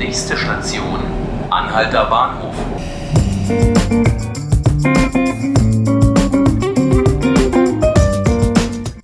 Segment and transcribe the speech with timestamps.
[0.00, 0.98] Nächste Station,
[1.50, 2.54] Anhalter Bahnhof.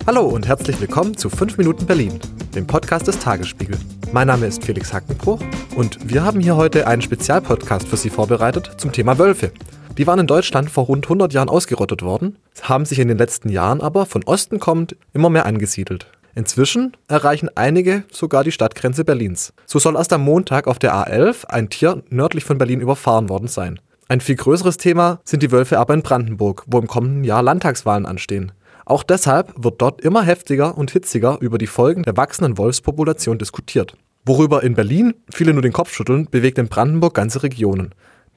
[0.07, 2.19] Hallo und herzlich willkommen zu 5 Minuten Berlin,
[2.55, 3.77] dem Podcast des Tagesspiegel.
[4.11, 5.39] Mein Name ist Felix Hackenbruch
[5.75, 9.51] und wir haben hier heute einen Spezialpodcast für Sie vorbereitet zum Thema Wölfe.
[9.99, 13.49] Die waren in Deutschland vor rund 100 Jahren ausgerottet worden, haben sich in den letzten
[13.49, 16.07] Jahren aber von Osten kommend immer mehr angesiedelt.
[16.37, 19.53] Inzwischen erreichen einige sogar die Stadtgrenze Berlins.
[19.65, 23.47] So soll erst am Montag auf der A11 ein Tier nördlich von Berlin überfahren worden
[23.47, 23.79] sein.
[24.07, 28.05] Ein viel größeres Thema sind die Wölfe aber in Brandenburg, wo im kommenden Jahr Landtagswahlen
[28.05, 28.51] anstehen.
[28.85, 33.97] Auch deshalb wird dort immer heftiger und hitziger über die Folgen der wachsenden Wolfspopulation diskutiert.
[34.23, 37.95] Worüber in Berlin viele nur den Kopf schütteln, bewegt in Brandenburg ganze Regionen.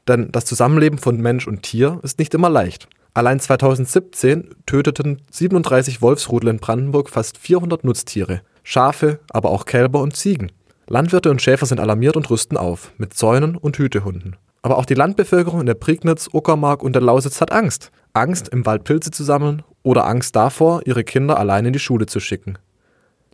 [0.09, 2.89] Denn das Zusammenleben von Mensch und Tier ist nicht immer leicht.
[3.13, 10.17] Allein 2017 töteten 37 Wolfsrudel in Brandenburg fast 400 Nutztiere, Schafe, aber auch Kälber und
[10.17, 10.53] Ziegen.
[10.87, 14.37] Landwirte und Schäfer sind alarmiert und rüsten auf, mit Zäunen und Hütehunden.
[14.63, 17.91] Aber auch die Landbevölkerung in der Prignitz, Uckermark und der Lausitz hat Angst.
[18.13, 22.07] Angst, im Wald Pilze zu sammeln oder Angst davor, ihre Kinder allein in die Schule
[22.07, 22.59] zu schicken.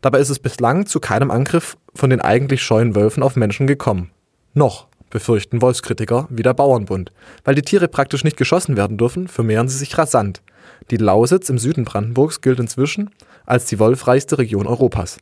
[0.00, 4.10] Dabei ist es bislang zu keinem Angriff von den eigentlich scheuen Wölfen auf Menschen gekommen.
[4.54, 7.12] Noch, befürchten Wolfskritiker wie der Bauernbund.
[7.44, 10.42] Weil die Tiere praktisch nicht geschossen werden dürfen, vermehren sie sich rasant.
[10.90, 13.10] Die Lausitz im Süden Brandenburgs gilt inzwischen
[13.44, 15.18] als die wolfreichste Region Europas.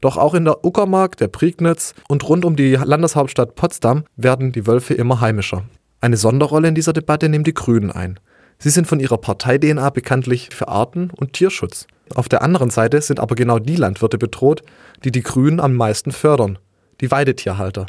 [0.00, 4.66] Doch auch in der Uckermark, der Prignitz und rund um die Landeshauptstadt Potsdam werden die
[4.66, 5.64] Wölfe immer heimischer.
[6.00, 8.20] Eine Sonderrolle in dieser Debatte nehmen die Grünen ein.
[8.58, 11.86] Sie sind von ihrer Partei-DNA bekanntlich für Arten- und Tierschutz.
[12.14, 14.62] Auf der anderen Seite sind aber genau die Landwirte bedroht,
[15.04, 16.58] die die Grünen am meisten fördern,
[17.00, 17.86] die Weidetierhalter.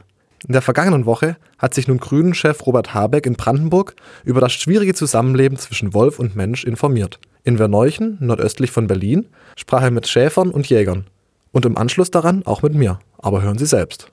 [0.48, 4.94] In der vergangenen Woche hat sich nun Grünen-Chef Robert Habeck in Brandenburg über das schwierige
[4.94, 7.20] Zusammenleben zwischen Wolf und Mensch informiert.
[7.44, 11.06] In Werneuchen, nordöstlich von Berlin, sprach er mit Schäfern und Jägern.
[11.52, 13.00] Und im Anschluss daran auch mit mir.
[13.18, 14.12] Aber hören Sie selbst.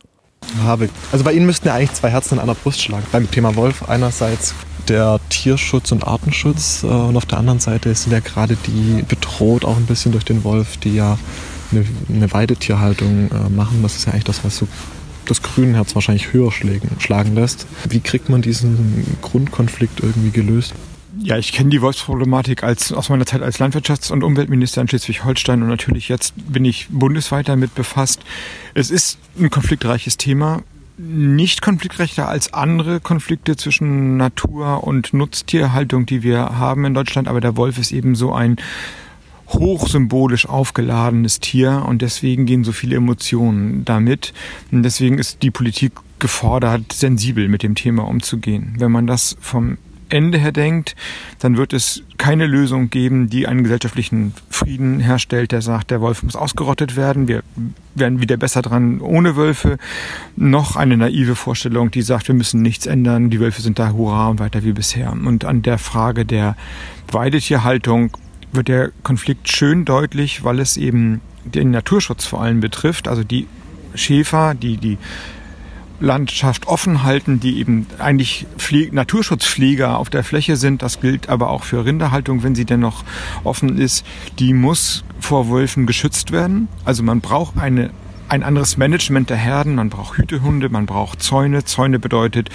[0.65, 0.91] Habeck.
[1.13, 3.07] Also bei Ihnen müssten ja eigentlich zwei Herzen in einer Brust schlagen.
[3.13, 4.55] Beim Thema Wolf einerseits
[4.89, 9.65] der Tierschutz und Artenschutz äh, und auf der anderen Seite sind ja gerade die bedroht
[9.65, 11.19] auch ein bisschen durch den Wolf, die ja
[11.71, 13.83] eine, eine Weidetierhaltung äh, machen.
[13.83, 14.67] Das ist ja eigentlich das, was so
[15.27, 17.67] das Grünenherz wahrscheinlich höher schlägen, schlagen lässt.
[17.89, 20.75] Wie kriegt man diesen Grundkonflikt irgendwie gelöst?
[21.19, 25.63] Ja, ich kenne die Wolfsproblematik als, aus meiner Zeit als Landwirtschafts- und Umweltminister in Schleswig-Holstein
[25.63, 28.21] und natürlich jetzt bin ich bundesweit damit befasst.
[28.75, 30.63] Es ist ein konfliktreiches Thema
[30.99, 37.41] nicht konfliktreicher als andere Konflikte zwischen Natur und Nutztierhaltung, die wir haben in Deutschland, aber
[37.41, 38.57] der Wolf ist eben so ein
[39.49, 44.33] hochsymbolisch aufgeladenes Tier und deswegen gehen so viele Emotionen damit.
[44.71, 48.75] Und deswegen ist die Politik gefordert, sensibel mit dem Thema umzugehen.
[48.79, 49.77] Wenn man das vom
[50.13, 50.95] Ende her denkt,
[51.39, 56.23] dann wird es keine Lösung geben, die einen gesellschaftlichen Frieden herstellt, der sagt, der Wolf
[56.23, 57.43] muss ausgerottet werden, wir
[57.95, 59.79] werden wieder besser dran ohne Wölfe,
[60.37, 64.29] noch eine naive Vorstellung, die sagt, wir müssen nichts ändern, die Wölfe sind da, hurra
[64.29, 65.13] und weiter wie bisher.
[65.13, 66.57] Und an der Frage der
[67.11, 68.17] Weidetierhaltung
[68.53, 73.47] wird der Konflikt schön deutlich, weil es eben den Naturschutz vor allem betrifft, also die
[73.95, 74.99] Schäfer, die die
[76.01, 80.83] Landschaft offen halten, die eben eigentlich Pflege, Naturschutzpfleger auf der Fläche sind.
[80.83, 83.05] Das gilt aber auch für Rinderhaltung, wenn sie denn noch
[83.45, 84.05] offen ist.
[84.39, 86.69] Die muss vor Wölfen geschützt werden.
[86.85, 87.91] Also man braucht eine
[88.33, 91.65] ein anderes Management der Herden, man braucht Hütehunde, man braucht Zäune.
[91.67, 92.49] Zäune bedeutet,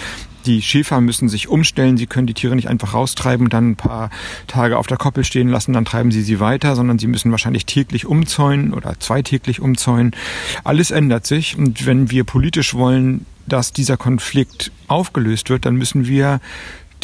[0.48, 4.10] die Schäfer müssen sich umstellen, sie können die Tiere nicht einfach raustreiben, dann ein paar
[4.48, 7.68] Tage auf der Koppel stehen lassen, dann treiben sie sie weiter, sondern sie müssen wahrscheinlich
[7.68, 10.16] täglich umzäunen oder zweitäglich umzäunen.
[10.64, 16.08] Alles ändert sich und wenn wir politisch wollen, dass dieser Konflikt aufgelöst wird, dann müssen
[16.08, 16.42] wir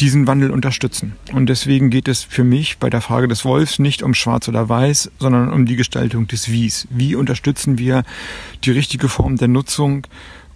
[0.00, 1.14] diesen Wandel unterstützen.
[1.32, 4.68] Und deswegen geht es für mich bei der Frage des Wolfs nicht um Schwarz oder
[4.68, 6.88] Weiß, sondern um die Gestaltung des Wies.
[6.90, 8.02] Wie unterstützen wir
[8.64, 10.06] die richtige Form der Nutzung,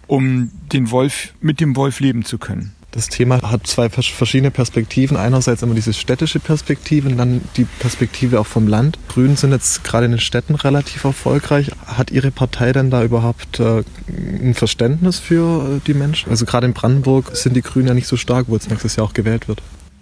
[0.06, 2.74] um den Wolf mit dem Wolf leben zu können?
[2.90, 5.18] Das Thema hat zwei verschiedene Perspektiven.
[5.18, 8.98] Einerseits immer diese städtische Perspektive und dann die Perspektive auch vom Land.
[9.08, 11.70] Grünen sind jetzt gerade in den Städten relativ erfolgreich.
[11.84, 16.30] Hat Ihre Partei denn da überhaupt äh, ein Verständnis für äh, die Menschen?
[16.30, 19.06] Also gerade in Brandenburg sind die Grünen ja nicht so stark, wo jetzt nächstes Jahr
[19.06, 19.60] auch gewählt wird.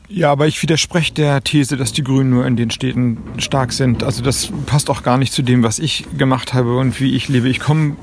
[0.08, 4.05] Ja, aber ich widerspreche der These, dass die Grünen nur in den Städten stark sind.
[4.05, 7.29] Also das passt auch gar nicht zu dem, was ich gemacht habe und wie ich
[7.29, 7.49] lebe.
[7.49, 7.97] Ich komme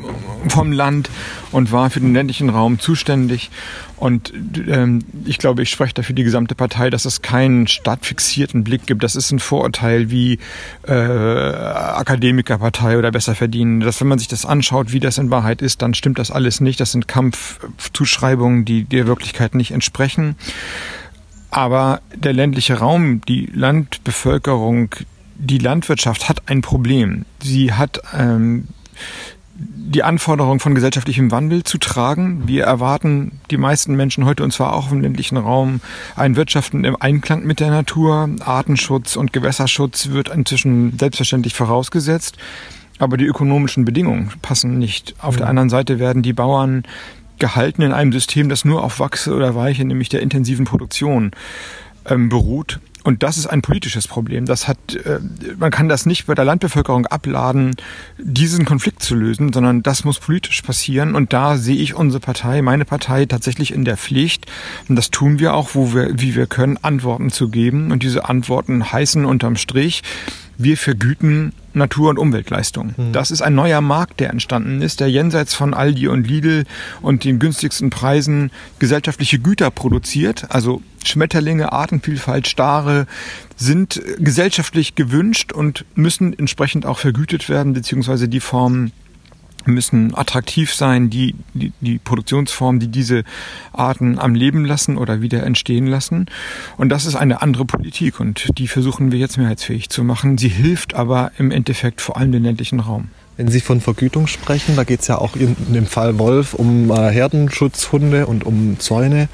[0.50, 1.10] vom Land
[1.52, 3.52] und war für den ländlichen Raum zuständig.
[3.96, 4.34] Und
[4.68, 9.02] ähm, ich glaube, ich spreche dafür die gesamte Partei, dass es keinen stadtfixierten Blick gibt.
[9.02, 10.40] Das ist ein Vorurteil wie
[10.86, 13.80] äh, Akademikerpartei oder besser verdienen.
[13.80, 16.60] Dass wenn man sich das anschaut, wie das in Wahrheit ist, dann stimmt das alles
[16.60, 16.82] nicht.
[16.82, 20.36] Das sind Kampfzuschreibungen, die der Wirklichkeit nicht entsprechen.
[21.54, 24.90] Aber der ländliche Raum, die Landbevölkerung,
[25.36, 27.26] die Landwirtschaft hat ein Problem.
[27.44, 28.70] Sie hat ähm,
[29.56, 32.48] die Anforderung von gesellschaftlichem Wandel zu tragen.
[32.48, 35.80] Wir erwarten, die meisten Menschen heute, und zwar auch im ländlichen Raum,
[36.16, 38.30] ein Wirtschaften im Einklang mit der Natur.
[38.44, 42.36] Artenschutz und Gewässerschutz wird inzwischen selbstverständlich vorausgesetzt.
[42.98, 45.14] Aber die ökonomischen Bedingungen passen nicht.
[45.20, 45.42] Auf ja.
[45.42, 46.84] der anderen Seite werden die Bauern
[47.40, 51.32] gehalten in einem System, das nur auf Wachse oder Weiche, nämlich der intensiven Produktion,
[52.06, 52.80] ähm, beruht.
[53.04, 54.46] Und das ist ein politisches Problem.
[54.46, 55.20] Das hat, äh,
[55.58, 57.76] man kann das nicht bei der Landbevölkerung abladen,
[58.18, 61.14] diesen Konflikt zu lösen, sondern das muss politisch passieren.
[61.14, 64.46] Und da sehe ich unsere Partei, meine Partei tatsächlich in der Pflicht.
[64.88, 67.92] Und das tun wir auch, wo wir, wie wir können, Antworten zu geben.
[67.92, 70.02] Und diese Antworten heißen unterm Strich,
[70.58, 72.94] wir vergüten Natur- und Umweltleistungen.
[72.98, 73.14] Mhm.
[73.14, 76.66] Das ist ein neuer Markt, der entstanden ist, der jenseits von Aldi und Lidl
[77.02, 80.46] und den günstigsten Preisen gesellschaftliche Güter produziert.
[80.50, 83.08] Also Schmetterlinge, Artenvielfalt, Stare
[83.56, 88.92] sind gesellschaftlich gewünscht und müssen entsprechend auch vergütet werden, beziehungsweise die Formen
[89.66, 93.24] müssen attraktiv sein, die, die, die Produktionsformen, die diese
[93.72, 96.28] Arten am Leben lassen oder wieder entstehen lassen.
[96.78, 100.38] Und das ist eine andere Politik und die versuchen wir jetzt mehrheitsfähig zu machen.
[100.38, 103.10] Sie hilft aber im Endeffekt vor allem den ländlichen Raum.
[103.36, 106.54] Wenn Sie von Vergütung sprechen, da geht es ja auch in, in, dem Fall Wolf
[106.54, 109.28] um äh, Herdenschutzhunde und um Zäune.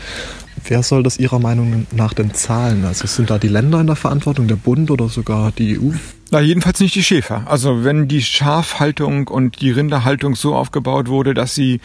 [0.66, 2.86] Wer soll das Ihrer Meinung nach denn zahlen?
[2.86, 5.92] Also sind da die Länder in der Verantwortung, der Bund oder sogar die EU?
[6.32, 7.44] Na, jedenfalls nicht die Schäfer.
[7.46, 11.82] Also wenn die Schafhaltung und die Rinderhaltung so aufgebaut wurde, dass sie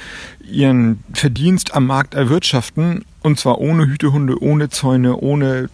[0.47, 5.71] ihren Verdienst am Markt erwirtschaften, und zwar ohne Hütehunde, ohne Zäune, ohne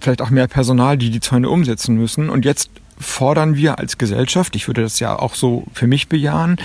[0.00, 2.28] vielleicht auch mehr Personal, die die Zäune umsetzen müssen.
[2.28, 6.56] Und jetzt fordern wir als Gesellschaft, ich würde das ja auch so für mich bejahen,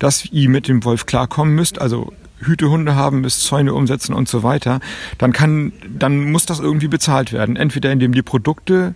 [0.00, 1.80] dass ihr mit dem Wolf klarkommen müsst.
[1.80, 4.80] Also Hütehunde haben, müsst Zäune umsetzen und so weiter,
[5.18, 7.56] dann kann, dann muss das irgendwie bezahlt werden.
[7.56, 8.94] Entweder indem die Produkte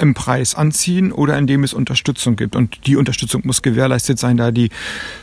[0.00, 2.56] im Preis anziehen oder indem es Unterstützung gibt.
[2.56, 4.70] Und die Unterstützung muss gewährleistet sein, da die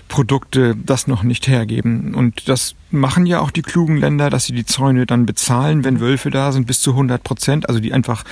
[0.07, 2.13] Produkte das noch nicht hergeben.
[2.13, 5.99] Und das machen ja auch die klugen Länder, dass sie die Zäune dann bezahlen, wenn
[5.99, 8.23] Wölfe da sind, bis zu 100 Prozent, also die einfach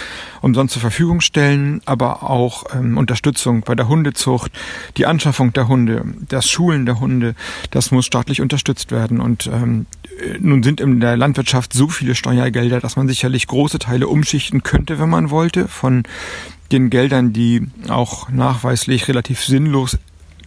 [0.41, 4.51] umsonst zur Verfügung stellen, aber auch ähm, Unterstützung bei der Hundezucht,
[4.97, 7.35] die Anschaffung der Hunde, das Schulen der Hunde,
[7.71, 9.19] das muss staatlich unterstützt werden.
[9.19, 9.85] Und ähm,
[10.39, 14.99] nun sind in der Landwirtschaft so viele Steuergelder, dass man sicherlich große Teile umschichten könnte,
[14.99, 16.03] wenn man wollte, von
[16.71, 19.97] den Geldern, die auch nachweislich relativ sinnlos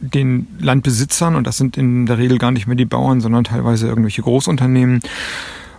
[0.01, 3.87] den Landbesitzern, und das sind in der Regel gar nicht mehr die Bauern, sondern teilweise
[3.87, 5.01] irgendwelche Großunternehmen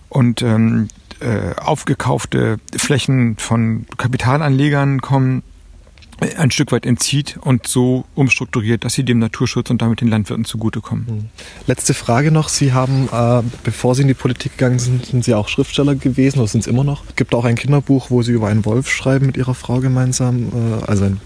[0.09, 0.87] und ähm,
[1.19, 5.43] äh, aufgekaufte Flächen von Kapitalanlegern kommen,
[6.19, 10.45] ein Stück weit entzieht und so umstrukturiert, dass sie dem Naturschutz und damit den Landwirten
[10.45, 11.07] zugutekommen.
[11.07, 11.25] Hm.
[11.67, 12.49] Letzte Frage noch.
[12.49, 16.39] Sie haben, äh, bevor Sie in die Politik gegangen sind, sind Sie auch Schriftsteller gewesen
[16.39, 17.03] oder sind es immer noch?
[17.07, 20.51] Es gibt auch ein Kinderbuch, wo Sie über einen Wolf schreiben mit Ihrer Frau gemeinsam.
[20.81, 21.21] Äh, also ein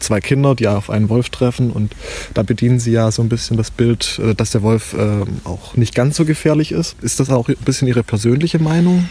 [0.00, 1.94] zwei Kinder, die auf einen Wolf treffen und
[2.34, 5.76] da bedienen sie ja so ein bisschen das Bild, äh, dass der Wolf äh, auch
[5.76, 6.96] nicht ganz so gefährlich ist.
[7.02, 9.08] Ist das auch ein bisschen Ihre persönliche Meinung?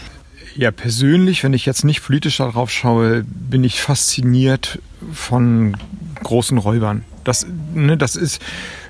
[0.54, 4.80] Ja, persönlich, wenn ich jetzt nicht politisch darauf schaue, bin ich fasziniert
[5.12, 5.76] von
[6.22, 7.04] großen Räubern.
[7.24, 8.42] Das, ne, das ist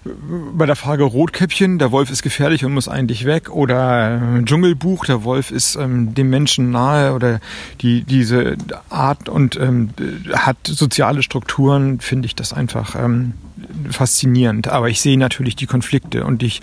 [0.05, 5.05] bei der Frage Rotkäppchen, der Wolf ist gefährlich und muss eigentlich weg, oder äh, Dschungelbuch,
[5.05, 7.41] der Wolf ist ähm, dem Menschen nahe oder
[7.81, 8.57] die diese
[8.89, 9.91] Art und ähm,
[10.33, 13.35] hat soziale Strukturen, finde ich das einfach ähm,
[13.91, 14.69] faszinierend.
[14.69, 16.61] Aber ich sehe natürlich die Konflikte und ich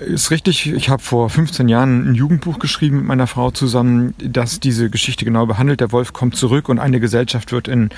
[0.00, 4.58] ist richtig, ich habe vor 15 Jahren ein Jugendbuch geschrieben mit meiner Frau zusammen, das
[4.58, 5.80] diese Geschichte genau behandelt.
[5.80, 7.90] Der Wolf kommt zurück und eine Gesellschaft wird in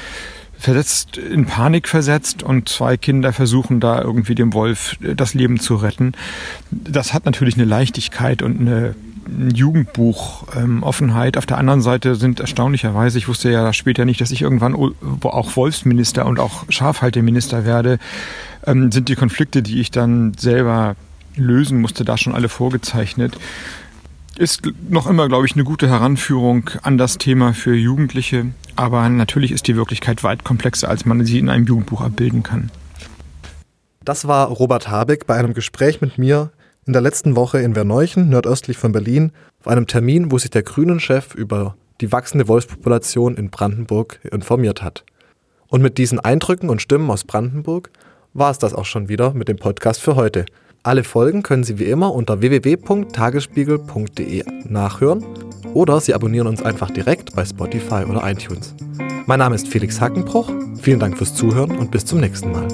[0.58, 5.60] versetzt, in Panik versetzt und zwei Kinder versuchen da irgendwie dem Wolf äh, das Leben
[5.60, 6.12] zu retten.
[6.70, 8.94] Das hat natürlich eine Leichtigkeit und eine
[9.54, 11.36] Jugendbuch-Offenheit.
[11.36, 14.74] Ähm, Auf der anderen Seite sind erstaunlicherweise, ich wusste ja später nicht, dass ich irgendwann
[14.74, 17.98] auch Wolfsminister und auch Schafhalteminister werde,
[18.66, 20.96] ähm, sind die Konflikte, die ich dann selber
[21.36, 23.38] lösen musste, da schon alle vorgezeichnet.
[24.38, 28.46] Ist noch immer, glaube ich, eine gute Heranführung an das Thema für Jugendliche.
[28.76, 32.70] Aber natürlich ist die Wirklichkeit weit komplexer, als man sie in einem Jugendbuch abbilden kann.
[34.04, 36.52] Das war Robert Habeck bei einem Gespräch mit mir
[36.86, 40.62] in der letzten Woche in Verneuchen, nordöstlich von Berlin, auf einem Termin, wo sich der
[40.62, 45.04] Grünen-Chef über die wachsende Wolfspopulation in Brandenburg informiert hat.
[45.66, 47.90] Und mit diesen Eindrücken und Stimmen aus Brandenburg
[48.34, 50.46] war es das auch schon wieder mit dem Podcast für heute.
[50.82, 55.24] Alle Folgen können Sie wie immer unter www.tagesspiegel.de nachhören
[55.74, 58.74] oder Sie abonnieren uns einfach direkt bei Spotify oder iTunes.
[59.26, 60.50] Mein Name ist Felix Hackenbruch.
[60.80, 62.68] Vielen Dank fürs Zuhören und bis zum nächsten Mal.